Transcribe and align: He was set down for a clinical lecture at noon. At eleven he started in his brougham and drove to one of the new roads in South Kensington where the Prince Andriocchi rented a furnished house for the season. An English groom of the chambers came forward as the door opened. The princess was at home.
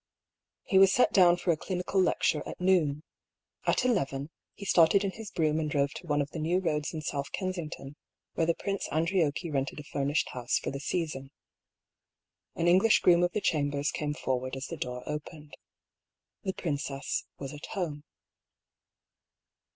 He 0.63 0.79
was 0.79 0.91
set 0.91 1.13
down 1.13 1.37
for 1.37 1.51
a 1.51 1.55
clinical 1.57 2.01
lecture 2.01 2.41
at 2.47 2.59
noon. 2.59 3.03
At 3.67 3.85
eleven 3.85 4.31
he 4.55 4.65
started 4.65 5.03
in 5.03 5.11
his 5.11 5.29
brougham 5.29 5.59
and 5.59 5.69
drove 5.69 5.91
to 5.91 6.07
one 6.07 6.23
of 6.23 6.31
the 6.31 6.39
new 6.39 6.57
roads 6.59 6.91
in 6.91 7.03
South 7.03 7.31
Kensington 7.31 7.95
where 8.33 8.47
the 8.47 8.55
Prince 8.55 8.87
Andriocchi 8.91 9.51
rented 9.51 9.79
a 9.79 9.83
furnished 9.83 10.29
house 10.29 10.57
for 10.57 10.71
the 10.71 10.79
season. 10.79 11.29
An 12.55 12.67
English 12.67 13.01
groom 13.01 13.21
of 13.21 13.33
the 13.33 13.41
chambers 13.41 13.91
came 13.91 14.15
forward 14.15 14.55
as 14.55 14.65
the 14.65 14.75
door 14.77 15.03
opened. 15.05 15.55
The 16.41 16.53
princess 16.53 17.25
was 17.37 17.53
at 17.53 17.67
home. 17.67 18.03